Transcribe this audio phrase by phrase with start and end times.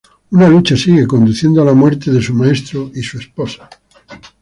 [0.31, 3.69] Una lucha sigue, conduciendo a la muerte de su maestro y su esposa.